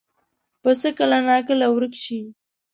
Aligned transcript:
پسه 0.61 0.89
کله 0.97 1.17
ناکله 1.27 1.67
ورک 1.71 1.93
شي. 2.03 2.19